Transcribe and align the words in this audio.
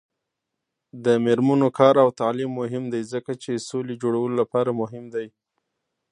د 1.05 1.07
میرمنو 1.25 1.67
کار 1.79 1.95
او 2.03 2.09
تعلیم 2.21 2.51
مهم 2.61 2.83
دی 2.93 3.01
ځکه 3.13 3.31
چې 3.43 3.63
سولې 3.69 3.95
جوړولو 4.01 4.35
لپاره 4.41 4.71
مهم 4.81 5.05
دی. 5.15 5.27